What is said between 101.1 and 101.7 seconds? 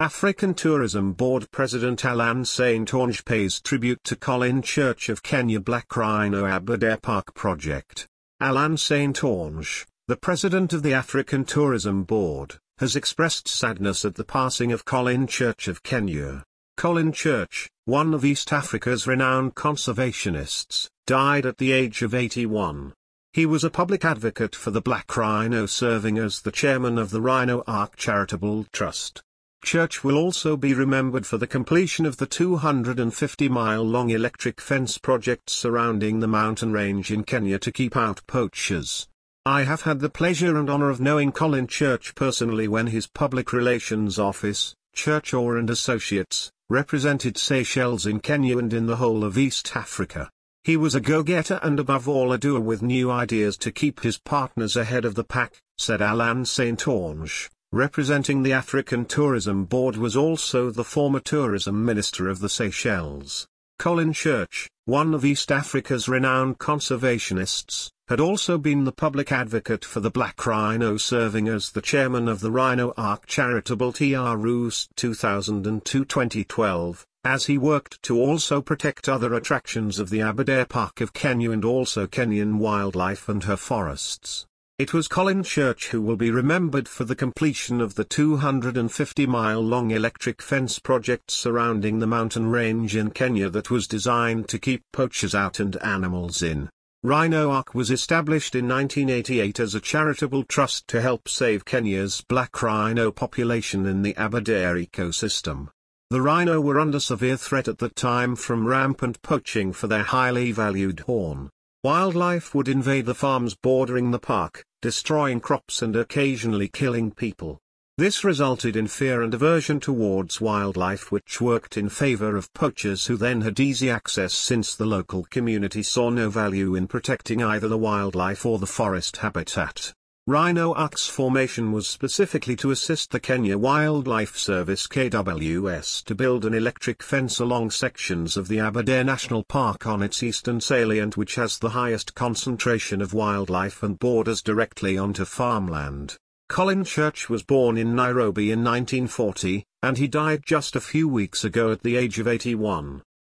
save